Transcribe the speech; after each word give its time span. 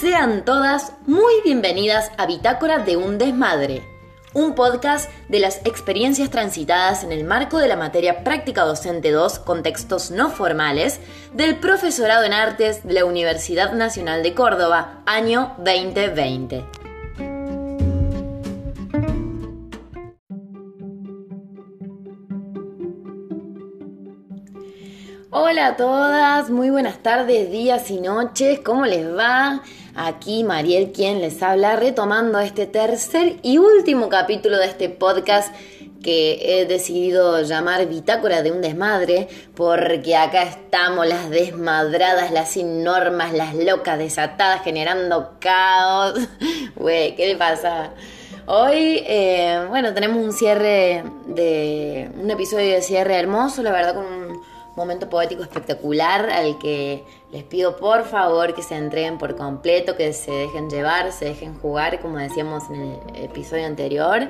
Sean 0.00 0.44
todas 0.44 0.92
muy 1.06 1.34
bienvenidas 1.42 2.12
a 2.18 2.26
Bitácora 2.26 2.78
de 2.78 2.96
un 2.96 3.18
Desmadre, 3.18 3.82
un 4.32 4.54
podcast 4.54 5.10
de 5.28 5.40
las 5.40 5.56
experiencias 5.66 6.30
transitadas 6.30 7.02
en 7.02 7.10
el 7.10 7.24
marco 7.24 7.58
de 7.58 7.66
la 7.66 7.74
materia 7.74 8.22
Práctica 8.22 8.62
Docente 8.62 9.10
2, 9.10 9.40
contextos 9.40 10.12
no 10.12 10.30
formales, 10.30 11.00
del 11.34 11.56
Profesorado 11.56 12.22
en 12.22 12.32
Artes 12.32 12.86
de 12.86 12.92
la 12.92 13.04
Universidad 13.06 13.72
Nacional 13.72 14.22
de 14.22 14.34
Córdoba, 14.34 15.02
año 15.04 15.56
2020. 15.58 16.64
Hola 25.30 25.66
a 25.66 25.76
todas, 25.76 26.50
muy 26.50 26.70
buenas 26.70 27.02
tardes, 27.02 27.50
días 27.50 27.90
y 27.90 28.00
noches, 28.00 28.60
¿cómo 28.60 28.86
les 28.86 29.04
va? 29.04 29.60
Aquí 30.00 30.44
Mariel 30.44 30.92
quien 30.92 31.20
les 31.20 31.42
habla, 31.42 31.74
retomando 31.74 32.38
este 32.38 32.66
tercer 32.66 33.38
y 33.42 33.58
último 33.58 34.08
capítulo 34.08 34.56
de 34.56 34.66
este 34.66 34.88
podcast 34.88 35.52
que 36.04 36.60
he 36.60 36.66
decidido 36.66 37.42
llamar 37.42 37.84
Bitácora 37.88 38.42
de 38.42 38.52
un 38.52 38.60
desmadre, 38.60 39.26
porque 39.56 40.14
acá 40.14 40.44
estamos 40.44 41.04
las 41.04 41.30
desmadradas, 41.30 42.30
las 42.30 42.50
sin 42.50 42.84
normas, 42.84 43.32
las 43.32 43.56
locas 43.56 43.98
desatadas, 43.98 44.62
generando 44.62 45.32
caos. 45.40 46.14
Güey, 46.76 47.16
¿qué 47.16 47.26
le 47.26 47.36
pasa? 47.36 47.90
Hoy, 48.46 49.02
eh, 49.04 49.66
bueno, 49.68 49.92
tenemos 49.94 50.24
un 50.24 50.32
cierre 50.32 51.02
de. 51.26 52.08
un 52.22 52.30
episodio 52.30 52.72
de 52.72 52.82
cierre 52.82 53.16
hermoso, 53.16 53.64
la 53.64 53.72
verdad, 53.72 53.94
con 53.96 54.06
un 54.06 54.27
momento 54.78 55.10
poético 55.10 55.42
espectacular 55.42 56.30
al 56.30 56.58
que 56.58 57.04
les 57.30 57.42
pido 57.44 57.76
por 57.76 58.04
favor 58.04 58.54
que 58.54 58.62
se 58.62 58.76
entreguen 58.76 59.18
por 59.18 59.36
completo, 59.36 59.96
que 59.96 60.12
se 60.12 60.30
dejen 60.30 60.70
llevar, 60.70 61.12
se 61.12 61.26
dejen 61.26 61.58
jugar, 61.58 62.00
como 62.00 62.16
decíamos 62.18 62.70
en 62.70 62.98
el 63.14 63.24
episodio 63.24 63.66
anterior. 63.66 64.28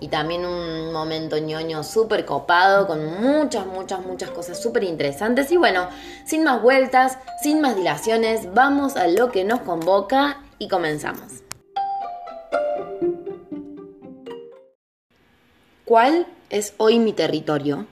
Y 0.00 0.08
también 0.08 0.46
un 0.46 0.92
momento 0.92 1.36
ñoño 1.36 1.84
súper 1.84 2.24
copado, 2.24 2.86
con 2.86 3.20
muchas, 3.20 3.66
muchas, 3.66 4.04
muchas 4.04 4.30
cosas 4.30 4.60
súper 4.60 4.84
interesantes. 4.84 5.52
Y 5.52 5.58
bueno, 5.58 5.88
sin 6.24 6.42
más 6.42 6.62
vueltas, 6.62 7.18
sin 7.42 7.60
más 7.60 7.76
dilaciones, 7.76 8.52
vamos 8.54 8.96
a 8.96 9.06
lo 9.06 9.30
que 9.30 9.44
nos 9.44 9.60
convoca 9.60 10.42
y 10.58 10.68
comenzamos. 10.68 11.42
¿Cuál 15.84 16.26
es 16.48 16.72
hoy 16.78 16.98
mi 16.98 17.12
territorio? 17.12 17.86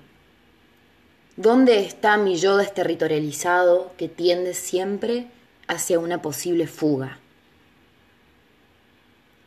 ¿Dónde 1.38 1.86
está 1.86 2.16
mi 2.16 2.36
yo 2.36 2.56
desterritorializado 2.56 3.92
que 3.96 4.08
tiende 4.08 4.54
siempre 4.54 5.28
hacia 5.68 6.00
una 6.00 6.20
posible 6.20 6.66
fuga? 6.66 7.20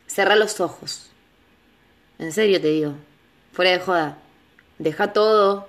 Cerra 0.08 0.38
los 0.38 0.61
ojos. 0.61 1.09
En 2.17 2.31
serio 2.31 2.61
te 2.61 2.70
digo, 2.70 2.94
fuera 3.52 3.72
de 3.72 3.80
joda. 3.80 4.17
Deja 4.80 5.11
todo, 5.11 5.67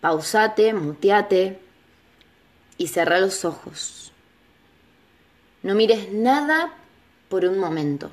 pausate, 0.00 0.74
muteate 0.74 1.58
y 2.78 2.86
cerra 2.86 3.18
los 3.18 3.44
ojos. 3.44 4.12
No 5.64 5.74
mires 5.74 6.12
nada 6.12 6.72
por 7.28 7.44
un 7.46 7.58
momento. 7.58 8.12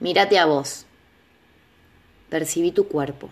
Mírate 0.00 0.36
a 0.36 0.46
vos. 0.46 0.84
Percibí 2.28 2.72
tu 2.72 2.88
cuerpo. 2.88 3.30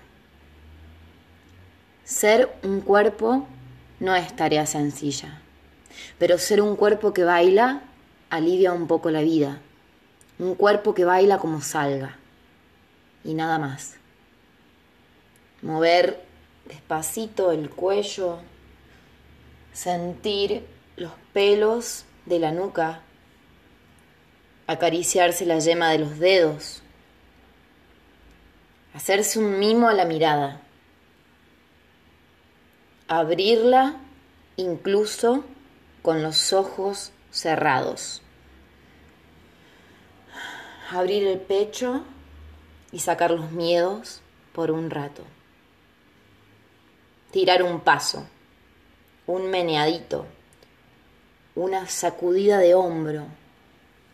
Ser 2.04 2.54
un 2.62 2.82
cuerpo 2.82 3.48
no 3.98 4.14
es 4.14 4.36
tarea 4.36 4.66
sencilla, 4.66 5.40
pero 6.18 6.36
ser 6.36 6.60
un 6.60 6.76
cuerpo 6.76 7.14
que 7.14 7.24
baila 7.24 7.80
alivia 8.28 8.74
un 8.74 8.86
poco 8.86 9.10
la 9.10 9.22
vida. 9.22 9.58
Un 10.38 10.54
cuerpo 10.54 10.92
que 10.92 11.06
baila 11.06 11.38
como 11.38 11.62
salga 11.62 12.18
y 13.24 13.32
nada 13.32 13.58
más. 13.58 13.94
Mover 15.62 16.22
despacito 16.66 17.52
el 17.52 17.70
cuello, 17.70 18.40
sentir 19.72 20.66
los 20.96 21.12
pelos 21.32 22.04
de 22.26 22.38
la 22.38 22.52
nuca, 22.52 23.00
acariciarse 24.66 25.46
la 25.46 25.58
yema 25.58 25.90
de 25.90 26.00
los 26.00 26.18
dedos, 26.18 26.82
hacerse 28.92 29.38
un 29.38 29.58
mimo 29.58 29.88
a 29.88 29.94
la 29.94 30.04
mirada 30.04 30.63
abrirla 33.08 33.96
incluso 34.56 35.44
con 36.02 36.22
los 36.22 36.52
ojos 36.52 37.12
cerrados. 37.30 38.22
Abrir 40.90 41.26
el 41.26 41.40
pecho 41.40 42.02
y 42.92 43.00
sacar 43.00 43.30
los 43.30 43.50
miedos 43.50 44.22
por 44.52 44.70
un 44.70 44.90
rato. 44.90 45.22
Tirar 47.30 47.62
un 47.62 47.80
paso, 47.80 48.26
un 49.26 49.50
meneadito, 49.50 50.26
una 51.56 51.88
sacudida 51.88 52.58
de 52.58 52.74
hombro 52.74 53.26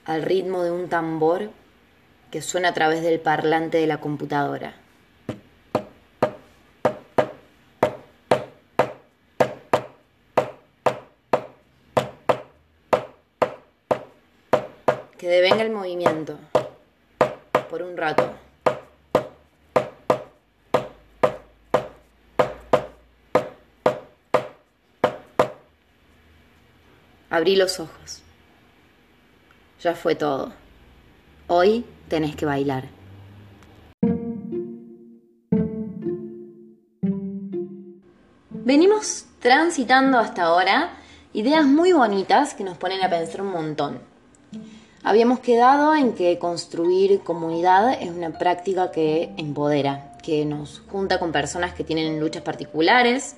al 0.07 0.23
ritmo 0.23 0.63
de 0.63 0.71
un 0.71 0.89
tambor 0.89 1.51
que 2.31 2.41
suena 2.41 2.71
a 2.71 2.75
través 2.75 3.03
del 3.03 3.21
parlante 3.21 3.79
de 3.79 3.87
la 3.87 4.01
computadora. 4.01 4.75
Devenga 15.31 15.63
el 15.63 15.71
movimiento 15.71 16.39
por 17.71 17.83
un 17.83 17.97
rato. 17.97 18.31
Abrí 27.31 27.55
los 27.55 27.79
ojos. 27.79 28.23
Ya 29.81 29.95
fue 29.95 30.17
todo. 30.17 30.53
Hoy 31.47 31.87
tenés 32.09 32.35
que 32.35 32.45
bailar. 32.45 32.89
Venimos 38.51 39.27
transitando 39.39 40.19
hasta 40.19 40.43
ahora 40.43 40.91
ideas 41.33 41.65
muy 41.65 41.93
bonitas 41.93 42.55
que 42.55 42.65
nos 42.65 42.77
ponen 42.77 43.03
a 43.03 43.09
pensar 43.09 43.43
un 43.43 43.53
montón. 43.53 44.10
Habíamos 45.03 45.41
quedado 45.41 45.95
en 45.95 46.13
que 46.13 46.39
construir 46.39 47.21
comunidad 47.21 47.95
es 48.03 48.11
una 48.11 48.37
práctica 48.37 48.91
que 48.91 49.33
empodera, 49.39 50.13
que 50.23 50.45
nos 50.45 50.83
junta 50.91 51.19
con 51.19 51.33
personas 51.33 51.73
que 51.73 51.85
tienen 51.85 52.21
luchas 52.21 52.43
particulares, 52.43 53.37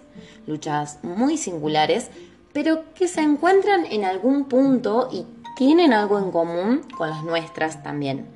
luchas 0.48 0.98
muy 1.04 1.36
singulares, 1.36 2.10
pero 2.52 2.92
que 2.94 3.06
se 3.06 3.20
encuentran 3.20 3.86
en 3.86 4.04
algún 4.04 4.46
punto 4.46 5.08
y 5.12 5.24
tienen 5.56 5.92
algo 5.92 6.18
en 6.18 6.32
común 6.32 6.82
con 6.98 7.08
las 7.08 7.22
nuestras 7.22 7.80
también. 7.84 8.26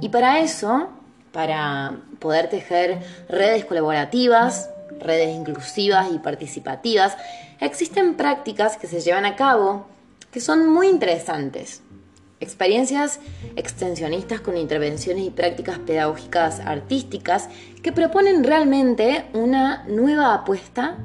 Y 0.00 0.10
para 0.10 0.38
eso, 0.38 0.90
para 1.32 1.96
poder 2.20 2.48
tejer 2.50 3.00
redes 3.28 3.64
colaborativas, 3.64 4.70
redes 5.00 5.34
inclusivas 5.34 6.12
y 6.12 6.20
participativas, 6.20 7.16
existen 7.58 8.14
prácticas 8.14 8.76
que 8.76 8.86
se 8.86 9.00
llevan 9.00 9.26
a 9.26 9.34
cabo 9.34 9.86
que 10.30 10.40
son 10.40 10.68
muy 10.68 10.86
interesantes 10.86 11.82
Experiencias 12.40 13.18
extensionistas 13.56 14.40
con 14.40 14.56
intervenciones 14.56 15.24
y 15.24 15.30
prácticas 15.30 15.78
pedagógicas 15.80 16.60
artísticas 16.60 17.48
que 17.82 17.92
proponen 17.92 18.44
realmente 18.44 19.24
una 19.32 19.84
nueva 19.88 20.34
apuesta 20.34 20.98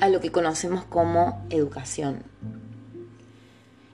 a 0.00 0.08
lo 0.08 0.20
que 0.20 0.32
conocemos 0.32 0.84
como 0.84 1.44
educación. 1.50 2.24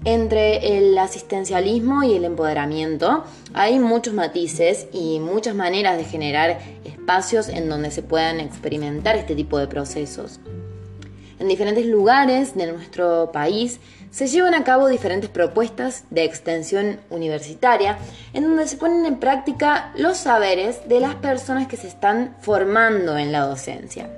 Entre 0.05 0.79
el 0.79 0.97
asistencialismo 0.97 2.03
y 2.03 2.15
el 2.15 2.25
empoderamiento 2.25 3.25
hay 3.55 3.79
muchos 3.79 4.15
matices 4.15 4.87
y 4.93 5.19
muchas 5.21 5.55
maneras 5.55 5.97
de 5.97 6.05
generar 6.05 6.59
espacios 6.85 7.49
en 7.49 7.69
donde 7.69 7.91
se 7.91 8.03
puedan 8.03 8.39
experimentar 8.41 9.17
este 9.17 9.35
tipo 9.35 9.59
de 9.59 9.67
procesos. 9.67 10.39
En 11.39 11.49
diferentes 11.49 11.85
lugares 11.85 12.57
de 12.57 12.73
nuestro 12.73 13.31
país 13.33 13.79
se 14.11 14.27
llevan 14.27 14.55
a 14.55 14.65
cabo 14.65 14.89
diferentes 14.89 15.29
propuestas 15.29 16.05
de 16.09 16.25
extensión 16.25 16.99
universitaria 17.11 17.99
en 18.33 18.45
donde 18.45 18.67
se 18.67 18.79
ponen 18.79 19.05
en 19.05 19.21
práctica 19.21 19.93
los 19.97 20.17
saberes 20.17 20.89
de 20.89 21.01
las 21.01 21.17
personas 21.17 21.67
que 21.67 21.77
se 21.77 21.89
están 21.89 22.35
formando 22.41 23.19
en 23.19 23.33
la 23.33 23.41
docencia. 23.41 24.09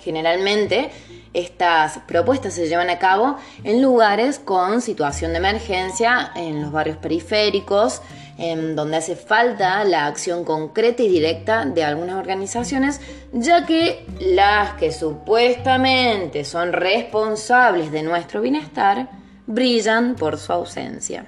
Generalmente, 0.00 0.90
estas 1.32 1.98
propuestas 2.06 2.54
se 2.54 2.68
llevan 2.68 2.90
a 2.90 3.00
cabo 3.00 3.38
en 3.64 3.82
lugares 3.82 4.38
con 4.38 4.80
situación 4.80 5.32
de 5.32 5.38
emergencia, 5.38 6.30
en 6.36 6.62
los 6.62 6.70
barrios 6.70 6.96
periféricos, 6.96 8.02
en 8.38 8.76
donde 8.76 8.98
hace 8.98 9.16
falta 9.16 9.82
la 9.84 10.06
acción 10.06 10.44
concreta 10.44 11.02
y 11.02 11.08
directa 11.08 11.64
de 11.64 11.84
algunas 11.84 12.16
organizaciones, 12.16 13.00
ya 13.32 13.64
que 13.64 14.04
las 14.20 14.74
que 14.74 14.92
supuestamente 14.92 16.44
son 16.44 16.72
responsables 16.72 17.90
de 17.92 18.02
nuestro 18.02 18.42
bienestar 18.42 19.08
brillan 19.46 20.16
por 20.16 20.38
su 20.38 20.52
ausencia. 20.52 21.26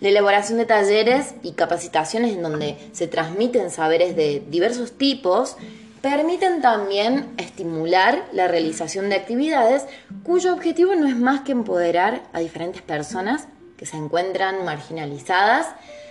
La 0.00 0.08
elaboración 0.10 0.58
de 0.58 0.66
talleres 0.66 1.34
y 1.42 1.52
capacitaciones 1.52 2.34
en 2.34 2.42
donde 2.42 2.76
se 2.92 3.06
transmiten 3.06 3.70
saberes 3.70 4.14
de 4.14 4.42
diversos 4.48 4.92
tipos 4.92 5.56
permiten 6.02 6.60
también 6.60 7.34
estimular 7.38 8.26
la 8.32 8.46
realización 8.46 9.08
de 9.08 9.16
actividades 9.16 9.86
cuyo 10.22 10.52
objetivo 10.52 10.94
no 10.94 11.06
es 11.06 11.16
más 11.16 11.40
que 11.40 11.52
empoderar 11.52 12.22
a 12.32 12.40
diferentes 12.40 12.82
personas 12.82 13.48
que 13.76 13.86
se 13.86 13.96
encuentran 13.96 14.64
marginalizadas 14.64 15.68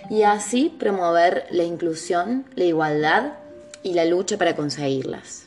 y 0.08 0.22
así 0.22 0.74
promover 0.78 1.46
la 1.50 1.64
inclusión, 1.64 2.46
la 2.54 2.64
igualdad 2.64 3.32
y 3.82 3.92
la 3.94 4.04
lucha 4.04 4.36
para 4.36 4.56
conseguirlas. 4.56 5.46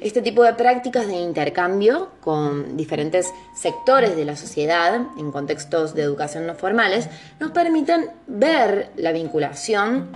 Este 0.00 0.22
tipo 0.22 0.44
de 0.44 0.54
prácticas 0.54 1.06
de 1.06 1.14
intercambio 1.14 2.10
con 2.20 2.76
diferentes 2.76 3.32
sectores 3.54 4.16
de 4.16 4.24
la 4.24 4.36
sociedad 4.36 4.94
en 4.94 5.32
contextos 5.32 5.94
de 5.94 6.02
educación 6.02 6.46
no 6.46 6.54
formales 6.54 7.08
nos 7.38 7.50
permiten 7.50 8.10
ver 8.26 8.90
la 8.96 9.12
vinculación 9.12 10.08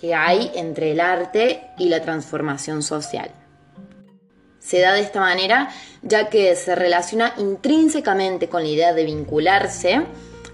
que 0.00 0.14
hay 0.14 0.50
entre 0.54 0.92
el 0.92 1.00
arte 1.00 1.62
y 1.78 1.88
la 1.88 2.02
transformación 2.02 2.82
social. 2.82 3.30
Se 4.62 4.80
da 4.80 4.92
de 4.92 5.00
esta 5.00 5.20
manera 5.20 5.70
ya 6.02 6.28
que 6.28 6.54
se 6.54 6.74
relaciona 6.74 7.34
intrínsecamente 7.38 8.48
con 8.48 8.62
la 8.62 8.68
idea 8.68 8.92
de 8.94 9.04
vincularse, 9.04 10.02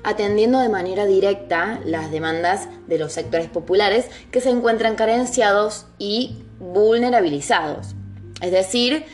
atendiendo 0.03 0.61
de 0.61 0.69
manera 0.69 1.05
directa 1.05 1.81
las 1.85 2.11
demandas 2.11 2.69
de 2.87 2.99
los 2.99 3.13
sectores 3.13 3.49
populares 3.49 4.07
que 4.31 4.41
se 4.41 4.51
encuentran 4.51 4.95
carenciados 4.95 5.87
y 5.99 6.39
vulnerabilizados. 6.59 7.89
Es 8.41 8.51
decir, 8.51 9.05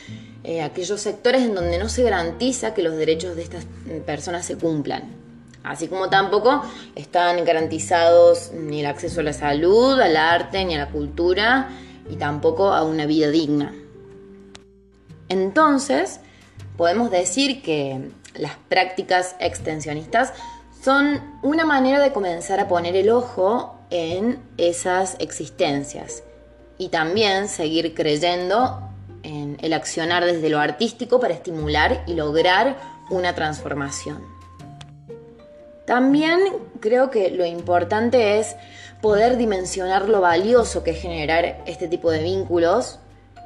eh, 0.45 0.63
aquellos 0.63 1.01
sectores 1.01 1.43
en 1.43 1.55
donde 1.55 1.79
no 1.79 1.89
se 1.89 2.03
garantiza 2.03 2.75
que 2.75 2.83
los 2.83 2.97
derechos 2.97 3.35
de 3.35 3.43
estas 3.43 3.67
personas 4.07 4.47
se 4.47 4.57
cumplan. 4.57 5.25
Así 5.65 5.89
como 5.89 6.11
tampoco 6.11 6.63
están 6.95 7.43
garantizados 7.45 8.53
ni 8.53 8.81
el 8.81 8.87
acceso 8.87 9.21
a 9.21 9.25
la 9.25 9.33
salud, 9.33 9.99
al 9.99 10.17
arte, 10.17 10.65
ni 10.65 10.75
a 10.75 10.79
la 10.79 10.91
cultura, 10.91 11.71
y 12.09 12.17
tampoco 12.17 12.73
a 12.73 12.85
una 12.85 13.07
vida 13.07 13.31
digna. 13.31 13.75
Entonces, 15.29 16.21
podemos 16.77 17.11
decir 17.11 17.63
que 17.63 18.11
las 18.35 18.57
prácticas 18.69 19.37
extensionistas 19.39 20.33
son 20.83 21.39
una 21.43 21.65
manera 21.65 22.01
de 22.01 22.13
comenzar 22.13 22.61
a 22.61 22.69
poner 22.69 22.95
el 22.97 23.11
ojo 23.11 23.79
en 23.91 24.39
esas 24.59 25.17
existencias 25.19 26.23
y 26.79 26.89
también 26.89 27.49
seguir 27.49 27.95
creyendo 27.95 28.91
en 29.23 29.57
el 29.63 29.73
accionar 29.73 30.25
desde 30.25 30.51
lo 30.51 30.61
artístico 30.61 31.21
para 31.21 31.33
estimular 31.33 32.05
y 32.07 32.15
lograr 32.15 32.77
una 33.11 33.35
transformación. 33.35 34.23
También 35.87 36.41
creo 36.81 37.11
que 37.11 37.31
lo 37.31 37.45
importante 37.45 38.39
es 38.39 38.57
poder 39.01 39.37
dimensionar 39.37 40.09
lo 40.09 40.21
valioso 40.21 40.83
que 40.83 40.93
es 40.93 41.01
generar 41.01 41.63
este 41.67 41.89
tipo 41.89 42.11
de 42.11 42.23
vínculos 42.23 42.99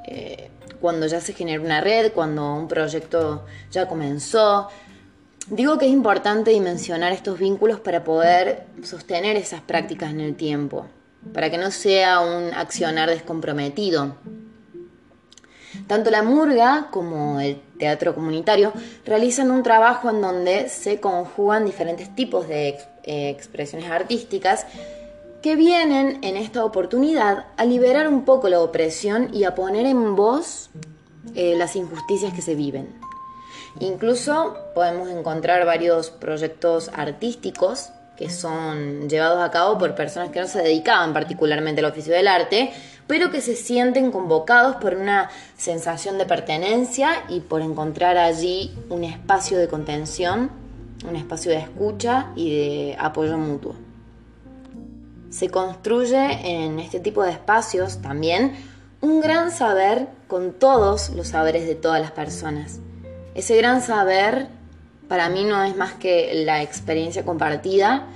eh, 0.07 0.51
cuando 0.81 1.07
ya 1.07 1.21
se 1.21 1.33
genera 1.33 1.63
una 1.63 1.81
red, 1.81 2.13
cuando 2.13 2.55
un 2.55 2.69
proyecto 2.69 3.45
ya 3.71 3.89
comenzó. 3.89 4.69
Digo 5.49 5.79
que 5.79 5.87
es 5.87 5.93
importante 5.93 6.51
dimensionar 6.51 7.13
estos 7.13 7.39
vínculos 7.39 7.81
para 7.81 8.05
poder 8.05 8.67
sostener 8.83 9.37
esas 9.37 9.61
prácticas 9.63 10.11
en 10.11 10.21
el 10.21 10.37
tiempo, 10.37 10.87
para 11.33 11.51
que 11.51 11.59
no 11.59 11.71
sea 11.71 12.21
un 12.21 12.53
accionar 12.53 13.09
descomprometido, 13.09 14.17
tanto 15.87 16.11
la 16.11 16.23
murga 16.23 16.89
como 16.91 17.41
el 17.41 17.61
teatro 17.79 18.15
comunitario 18.15 18.73
realizan 19.05 19.51
un 19.51 19.63
trabajo 19.63 20.11
en 20.11 20.21
donde 20.21 20.69
se 20.69 21.01
conjugan 21.01 21.65
diferentes 21.65 22.15
tipos 22.15 22.49
de 22.49 22.79
eh, 23.05 23.31
expresiones 23.31 23.91
artísticas 23.91 24.67
que 25.43 25.57
vienen 25.57 26.19
en 26.23 26.37
esta 26.37 26.65
oportunidad 26.65 27.47
a 27.57 27.65
liberar 27.65 28.09
un 28.09 28.25
poco 28.25 28.49
la 28.49 28.61
opresión 28.61 29.31
y 29.33 29.45
a 29.45 29.55
poner 29.55 29.87
en 29.87 30.17
voz 30.17 30.71
eh, 31.35 31.55
las 31.57 31.77
injusticias 31.77 32.33
que 32.33 32.43
se 32.43 32.55
viven. 32.55 32.89
Incluso 33.81 34.57
podemos 34.75 35.09
encontrar 35.09 35.65
varios 35.65 36.11
proyectos 36.11 36.91
artísticos 36.95 37.91
que 38.17 38.31
son 38.31 39.09
llevados 39.09 39.41
a 39.41 39.53
cabo 39.53 39.79
por 39.79 39.95
personas 39.95 40.31
que 40.31 40.41
no 40.41 40.49
se 40.49 40.61
dedicaban 40.61 41.13
particularmente 41.13 41.81
al 41.81 41.93
oficio 41.93 42.13
del 42.13 42.27
arte, 42.27 42.73
pero 43.07 43.31
que 43.31 43.41
se 43.41 43.55
sienten 43.55 44.11
convocados 44.11 44.77
por 44.77 44.95
una 44.95 45.31
sensación 45.57 46.19
de 46.19 46.27
pertenencia 46.27 47.23
y 47.29 47.39
por 47.39 47.63
encontrar 47.63 48.17
allí 48.19 48.75
un 48.89 49.05
espacio 49.05 49.57
de 49.57 49.69
contención, 49.69 50.51
un 51.09 51.15
espacio 51.15 51.53
de 51.53 51.59
escucha 51.59 52.33
y 52.35 52.51
de 52.51 52.97
apoyo 52.99 53.39
mutuo. 53.39 53.77
Se 55.31 55.51
construye 55.51 56.65
en 56.65 56.79
este 56.81 57.01
tipo 57.01 57.23
de 57.23 57.33
espacios 57.33 58.01
también 58.01 58.55
un 59.01 59.21
gran 59.21 59.51
saber 59.51 60.09
con 60.27 60.53
todos 60.53 61.11
los 61.11 61.29
saberes 61.29 61.67
de 61.67 61.75
todas 61.75 62.01
las 62.01 62.13
personas. 62.13 62.81
Ese 63.35 63.57
gran 63.57 63.83
saber 63.83 64.49
para 65.09 65.29
mí 65.29 65.45
no 65.45 65.63
es 65.65 65.77
más 65.77 65.95
que 65.95 66.33
la 66.45 66.63
experiencia 66.63 67.25
compartida 67.25 68.07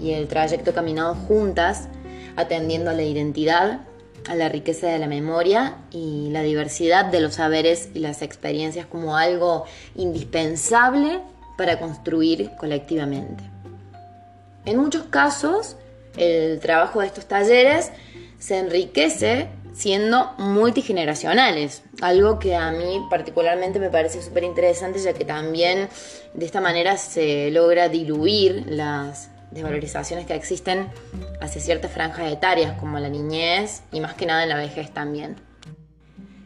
y 0.00 0.12
el 0.12 0.28
trayecto 0.28 0.72
caminado 0.72 1.14
juntas, 1.14 1.88
atendiendo 2.36 2.90
a 2.90 2.94
la 2.94 3.02
identidad, 3.02 3.80
a 4.28 4.34
la 4.34 4.48
riqueza 4.48 4.86
de 4.86 4.98
la 4.98 5.06
memoria 5.06 5.76
y 5.90 6.28
la 6.30 6.42
diversidad 6.42 7.06
de 7.06 7.20
los 7.20 7.34
saberes 7.34 7.90
y 7.94 7.98
las 7.98 8.22
experiencias 8.22 8.86
como 8.86 9.16
algo 9.16 9.64
indispensable 9.96 11.20
para 11.56 11.78
construir 11.80 12.52
colectivamente. 12.56 13.42
En 14.64 14.78
muchos 14.78 15.04
casos, 15.04 15.76
el 16.16 16.60
trabajo 16.60 17.00
de 17.00 17.06
estos 17.06 17.26
talleres 17.26 17.90
se 18.38 18.58
enriquece 18.58 19.48
siendo 19.74 20.32
multigeneracionales, 20.38 21.82
algo 22.00 22.40
que 22.40 22.56
a 22.56 22.72
mí 22.72 23.06
particularmente 23.08 23.78
me 23.78 23.90
parece 23.90 24.20
súper 24.22 24.42
interesante 24.42 24.98
ya 24.98 25.12
que 25.12 25.24
también 25.24 25.88
de 26.34 26.46
esta 26.46 26.60
manera 26.60 26.96
se 26.96 27.50
logra 27.52 27.88
diluir 27.88 28.64
las 28.66 29.30
desvalorizaciones 29.52 30.26
que 30.26 30.34
existen 30.34 30.88
hacia 31.40 31.60
ciertas 31.60 31.92
franjas 31.92 32.32
etarias 32.32 32.76
como 32.78 32.98
la 32.98 33.08
niñez 33.08 33.82
y 33.92 34.00
más 34.00 34.14
que 34.14 34.26
nada 34.26 34.42
en 34.42 34.48
la 34.48 34.56
vejez 34.56 34.90
también. 34.92 35.36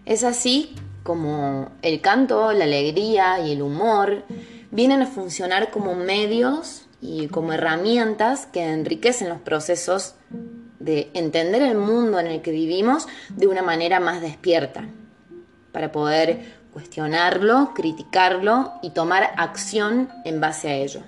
Es 0.04 0.24
así 0.24 0.74
como 1.02 1.70
el 1.80 2.00
canto, 2.00 2.52
la 2.52 2.64
alegría 2.64 3.40
y 3.40 3.52
el 3.52 3.62
humor 3.62 4.24
vienen 4.70 5.02
a 5.02 5.06
funcionar 5.06 5.70
como 5.70 5.94
medios 5.94 6.81
y 7.02 7.26
como 7.26 7.52
herramientas 7.52 8.46
que 8.46 8.62
enriquecen 8.62 9.28
los 9.28 9.40
procesos 9.40 10.14
de 10.78 11.10
entender 11.14 11.60
el 11.60 11.76
mundo 11.76 12.20
en 12.20 12.28
el 12.28 12.42
que 12.42 12.52
vivimos 12.52 13.08
de 13.30 13.48
una 13.48 13.60
manera 13.60 13.98
más 13.98 14.20
despierta, 14.20 14.88
para 15.72 15.90
poder 15.90 16.62
cuestionarlo, 16.72 17.72
criticarlo 17.74 18.72
y 18.82 18.90
tomar 18.90 19.32
acción 19.36 20.08
en 20.24 20.40
base 20.40 20.68
a 20.68 20.74
ello. 20.74 21.02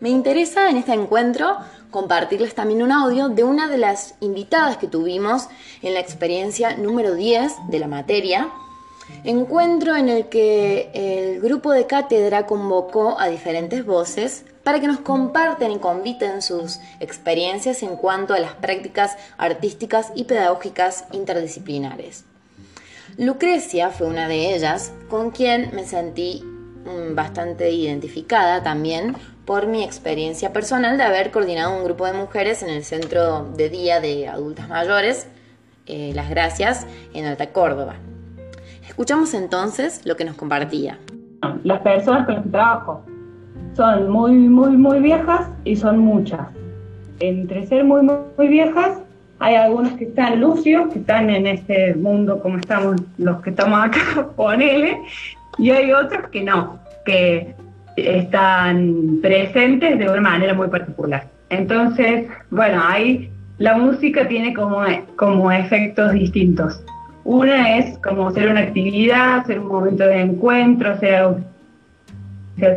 Me 0.00 0.08
interesa 0.08 0.70
en 0.70 0.78
este 0.78 0.94
encuentro 0.94 1.58
compartirles 1.90 2.54
también 2.54 2.82
un 2.82 2.90
audio 2.90 3.28
de 3.28 3.44
una 3.44 3.68
de 3.68 3.76
las 3.76 4.14
invitadas 4.20 4.78
que 4.78 4.86
tuvimos 4.86 5.48
en 5.82 5.92
la 5.92 6.00
experiencia 6.00 6.74
número 6.76 7.14
10 7.14 7.68
de 7.68 7.78
la 7.78 7.86
materia, 7.86 8.48
encuentro 9.24 9.94
en 9.96 10.08
el 10.08 10.28
que 10.28 10.90
el 10.94 11.40
grupo 11.40 11.72
de 11.72 11.86
cátedra 11.86 12.46
convocó 12.46 13.20
a 13.20 13.28
diferentes 13.28 13.84
voces 13.84 14.46
para 14.70 14.78
que 14.78 14.86
nos 14.86 15.00
compartan 15.00 15.72
y 15.72 15.80
conviten 15.80 16.42
sus 16.42 16.78
experiencias 17.00 17.82
en 17.82 17.96
cuanto 17.96 18.34
a 18.34 18.38
las 18.38 18.52
prácticas 18.52 19.18
artísticas 19.36 20.12
y 20.14 20.22
pedagógicas 20.22 21.06
interdisciplinares. 21.10 22.24
Lucrecia 23.18 23.90
fue 23.90 24.06
una 24.06 24.28
de 24.28 24.54
ellas 24.54 24.92
con 25.08 25.32
quien 25.32 25.74
me 25.74 25.82
sentí 25.82 26.44
mm, 26.44 27.16
bastante 27.16 27.72
identificada 27.72 28.62
también 28.62 29.16
por 29.44 29.66
mi 29.66 29.82
experiencia 29.82 30.52
personal 30.52 30.96
de 30.96 31.02
haber 31.02 31.32
coordinado 31.32 31.76
un 31.76 31.82
grupo 31.82 32.06
de 32.06 32.12
mujeres 32.12 32.62
en 32.62 32.70
el 32.70 32.84
centro 32.84 33.50
de 33.56 33.70
día 33.70 33.98
de 33.98 34.28
adultas 34.28 34.68
mayores, 34.68 35.26
eh, 35.86 36.12
Las 36.14 36.30
Gracias, 36.30 36.86
en 37.12 37.26
Alta 37.26 37.48
Córdoba. 37.48 37.96
Escuchamos 38.86 39.34
entonces 39.34 40.06
lo 40.06 40.14
que 40.14 40.24
nos 40.24 40.36
compartía. 40.36 41.00
Las 41.64 41.80
personas 41.80 42.26
con 42.26 42.36
las 42.36 42.50
trabajo 42.52 43.04
son 43.74 44.10
muy, 44.10 44.32
muy, 44.32 44.76
muy 44.76 45.00
viejas 45.00 45.48
y 45.64 45.76
son 45.76 45.98
muchas. 45.98 46.48
Entre 47.20 47.66
ser 47.66 47.84
muy, 47.84 48.02
muy, 48.02 48.48
viejas, 48.48 48.98
hay 49.38 49.54
algunos 49.54 49.92
que 49.92 50.04
están 50.04 50.40
lucios, 50.40 50.92
que 50.92 50.98
están 51.00 51.30
en 51.30 51.46
este 51.46 51.94
mundo 51.94 52.40
como 52.40 52.58
estamos 52.58 52.96
los 53.18 53.40
que 53.42 53.50
estamos 53.50 53.80
acá, 53.84 54.28
ponele, 54.36 54.98
y 55.58 55.70
hay 55.70 55.92
otros 55.92 56.28
que 56.28 56.42
no, 56.42 56.78
que 57.04 57.54
están 57.96 59.18
presentes 59.20 59.98
de 59.98 60.08
una 60.08 60.20
manera 60.20 60.54
muy 60.54 60.68
particular. 60.68 61.26
Entonces, 61.50 62.28
bueno, 62.50 62.80
ahí 62.84 63.30
la 63.58 63.76
música 63.76 64.26
tiene 64.26 64.54
como, 64.54 64.82
como 65.16 65.52
efectos 65.52 66.12
distintos. 66.12 66.82
Una 67.24 67.76
es 67.76 67.98
como 67.98 68.30
ser 68.30 68.48
una 68.48 68.60
actividad, 68.60 69.44
ser 69.46 69.60
un 69.60 69.68
momento 69.68 70.04
de 70.04 70.22
encuentro, 70.22 70.98
ser 70.98 71.36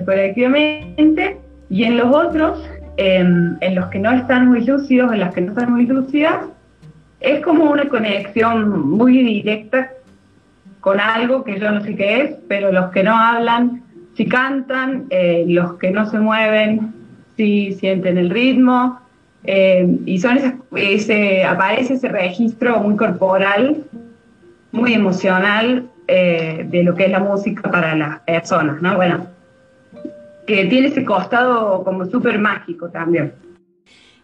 colectivamente, 0.05 1.37
y 1.69 1.83
en 1.83 1.97
los 1.97 2.15
otros, 2.15 2.63
em, 2.97 3.57
en 3.61 3.75
los 3.75 3.87
que 3.87 3.99
no 3.99 4.11
están 4.11 4.47
muy 4.47 4.63
lúcidos, 4.65 5.11
en 5.13 5.19
las 5.19 5.33
que 5.33 5.41
no 5.41 5.51
están 5.51 5.71
muy 5.71 5.85
lúcidas, 5.85 6.45
es 7.19 7.39
como 7.41 7.71
una 7.71 7.87
conexión 7.87 8.89
muy 8.89 9.23
directa 9.23 9.91
con 10.81 10.99
algo 10.99 11.43
que 11.43 11.59
yo 11.59 11.71
no 11.71 11.81
sé 11.81 11.95
qué 11.95 12.21
es, 12.21 12.35
pero 12.49 12.71
los 12.71 12.91
que 12.91 13.03
no 13.03 13.17
hablan, 13.17 13.81
si 14.15 14.25
cantan, 14.25 15.05
eh, 15.09 15.45
los 15.47 15.75
que 15.75 15.91
no 15.91 16.05
se 16.09 16.19
mueven, 16.19 16.93
si 17.37 17.73
sienten 17.73 18.17
el 18.17 18.29
ritmo, 18.29 18.99
eh, 19.45 19.87
y 20.05 20.19
son 20.19 20.39
ese, 20.75 21.43
aparece 21.43 21.95
ese 21.95 22.09
registro 22.09 22.79
muy 22.79 22.95
corporal, 22.95 23.83
muy 24.71 24.93
emocional 24.93 25.87
eh, 26.07 26.65
de 26.69 26.83
lo 26.83 26.95
que 26.95 27.05
es 27.05 27.11
la 27.11 27.19
música 27.19 27.69
para 27.69 27.95
las 27.95 28.19
personas, 28.21 28.81
¿no? 28.81 28.95
Bueno, 28.95 29.27
que 30.45 30.65
tiene 30.65 30.87
ese 30.87 31.05
costado 31.05 31.83
como 31.83 32.05
súper 32.05 32.39
mágico 32.39 32.89
también. 32.89 33.33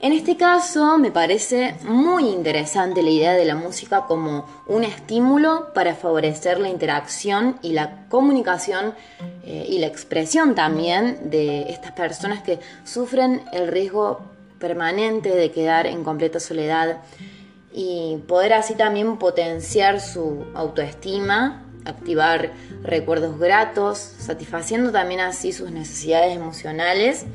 En 0.01 0.13
este 0.13 0.37
caso 0.37 0.97
me 0.97 1.11
parece 1.11 1.75
muy 1.83 2.29
interesante 2.29 3.03
la 3.03 3.09
idea 3.09 3.33
de 3.33 3.43
la 3.43 3.55
música 3.55 4.05
como 4.07 4.45
un 4.65 4.85
estímulo 4.85 5.73
para 5.73 5.93
favorecer 5.93 6.57
la 6.57 6.69
interacción 6.69 7.57
y 7.61 7.73
la 7.73 8.07
comunicación 8.07 8.93
eh, 9.43 9.65
y 9.67 9.79
la 9.79 9.87
expresión 9.87 10.55
también 10.55 11.29
de 11.29 11.69
estas 11.69 11.91
personas 11.91 12.41
que 12.43 12.59
sufren 12.85 13.41
el 13.51 13.67
riesgo 13.67 14.21
permanente 14.57 15.35
de 15.35 15.51
quedar 15.51 15.85
en 15.85 16.05
completa 16.05 16.39
soledad 16.39 17.01
y 17.73 18.19
poder 18.25 18.53
así 18.53 18.75
también 18.75 19.17
potenciar 19.17 19.99
su 19.99 20.45
autoestima, 20.53 21.68
activar 21.85 22.51
recuerdos 22.83 23.39
gratos, 23.39 23.97
satisfaciendo 23.97 24.91
también 24.91 25.19
así 25.19 25.51
sus 25.51 25.71
necesidades 25.71 26.35
emocionales 26.35 27.25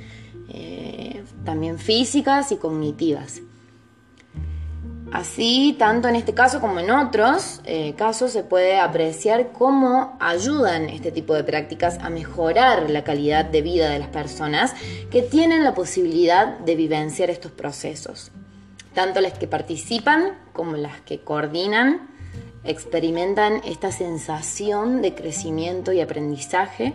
eh, 0.48 1.24
también 1.44 1.78
físicas 1.78 2.52
y 2.52 2.56
cognitivas. 2.56 3.40
Así, 5.12 5.76
tanto 5.78 6.08
en 6.08 6.16
este 6.16 6.34
caso 6.34 6.60
como 6.60 6.80
en 6.80 6.90
otros 6.90 7.60
eh, 7.64 7.94
casos, 7.96 8.32
se 8.32 8.42
puede 8.42 8.80
apreciar 8.80 9.52
cómo 9.52 10.16
ayudan 10.18 10.88
este 10.88 11.12
tipo 11.12 11.34
de 11.34 11.44
prácticas 11.44 11.98
a 12.00 12.10
mejorar 12.10 12.90
la 12.90 13.04
calidad 13.04 13.44
de 13.44 13.62
vida 13.62 13.90
de 13.90 14.00
las 14.00 14.08
personas 14.08 14.74
que 15.12 15.22
tienen 15.22 15.62
la 15.62 15.72
posibilidad 15.72 16.58
de 16.58 16.74
vivenciar 16.74 17.30
estos 17.30 17.52
procesos. 17.52 18.32
Tanto 18.92 19.20
las 19.20 19.34
que 19.34 19.46
participan 19.46 20.36
como 20.52 20.76
las 20.76 21.00
que 21.02 21.20
coordinan 21.20 22.08
experimentan 22.64 23.60
esta 23.64 23.92
sensación 23.92 25.02
de 25.02 25.14
crecimiento 25.14 25.92
y 25.92 26.00
aprendizaje, 26.00 26.94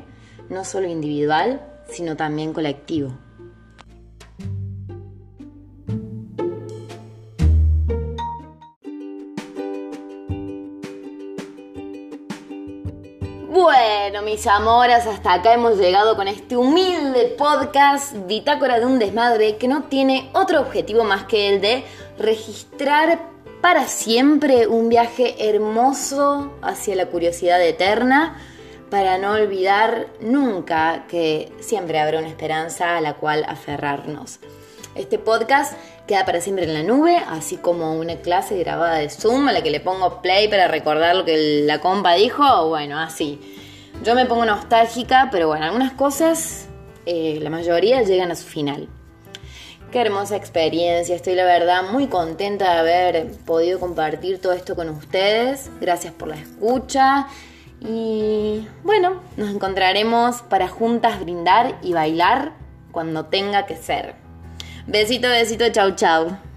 no 0.49 0.65
solo 0.65 0.87
individual, 0.87 1.61
sino 1.87 2.15
también 2.15 2.53
colectivo. 2.53 3.11
Bueno, 13.51 14.21
mis 14.23 14.47
amoras, 14.47 15.05
hasta 15.05 15.33
acá 15.33 15.53
hemos 15.53 15.77
llegado 15.77 16.15
con 16.15 16.27
este 16.27 16.55
humilde 16.55 17.35
podcast 17.37 18.15
Bitácora 18.25 18.79
de 18.79 18.85
un 18.85 18.97
desmadre 18.97 19.57
que 19.57 19.67
no 19.67 19.83
tiene 19.83 20.29
otro 20.33 20.61
objetivo 20.61 21.03
más 21.03 21.25
que 21.25 21.49
el 21.49 21.61
de 21.61 21.83
registrar 22.17 23.19
para 23.61 23.87
siempre 23.87 24.67
un 24.67 24.89
viaje 24.89 25.49
hermoso 25.49 26.53
hacia 26.61 26.95
la 26.95 27.07
curiosidad 27.07 27.61
eterna 27.61 28.37
para 28.89 29.17
no 29.17 29.33
olvidar 29.33 30.07
nunca 30.21 31.05
que 31.07 31.51
siempre 31.59 31.99
habrá 31.99 32.19
una 32.19 32.29
esperanza 32.29 32.97
a 32.97 33.01
la 33.01 33.15
cual 33.15 33.45
aferrarnos. 33.47 34.39
Este 34.95 35.19
podcast 35.19 35.73
queda 36.07 36.25
para 36.25 36.41
siempre 36.41 36.65
en 36.65 36.73
la 36.73 36.83
nube, 36.83 37.17
así 37.17 37.57
como 37.57 37.93
una 37.93 38.15
clase 38.17 38.57
grabada 38.57 38.95
de 38.95 39.09
Zoom 39.09 39.47
a 39.47 39.51
la 39.51 39.61
que 39.61 39.69
le 39.69 39.79
pongo 39.79 40.21
play 40.21 40.47
para 40.47 40.67
recordar 40.67 41.15
lo 41.15 41.25
que 41.25 41.63
la 41.65 41.79
compa 41.79 42.13
dijo, 42.13 42.67
bueno, 42.67 42.99
así. 42.99 43.39
Yo 44.03 44.15
me 44.15 44.25
pongo 44.25 44.45
nostálgica, 44.45 45.29
pero 45.31 45.47
bueno, 45.47 45.65
algunas 45.65 45.93
cosas, 45.93 46.67
eh, 47.05 47.37
la 47.41 47.49
mayoría 47.49 48.01
llegan 48.01 48.31
a 48.31 48.35
su 48.35 48.47
final. 48.47 48.89
Qué 49.91 50.01
hermosa 50.01 50.35
experiencia, 50.35 51.15
estoy 51.15 51.33
la 51.33 51.45
verdad 51.45 51.81
muy 51.91 52.05
contenta 52.05 52.71
de 52.71 52.79
haber 52.79 53.31
podido 53.45 53.79
compartir 53.79 54.39
todo 54.39 54.53
esto 54.53 54.75
con 54.75 54.87
ustedes. 54.89 55.71
Gracias 55.81 56.13
por 56.13 56.27
la 56.27 56.35
escucha 56.35 57.25
y 57.81 58.67
bueno, 58.83 59.23
nos 59.35 59.49
encontraremos 59.49 60.43
para 60.43 60.67
juntas 60.67 61.19
brindar 61.19 61.79
y 61.81 61.93
bailar 61.93 62.51
cuando 62.91 63.25
tenga 63.25 63.65
que 63.65 63.77
ser. 63.77 64.13
Besito, 64.85 65.27
besito, 65.27 65.67
chau, 65.71 65.95
chau. 65.95 66.48